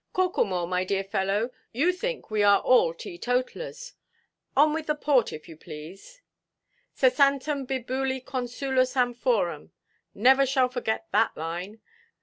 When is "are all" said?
2.41-2.91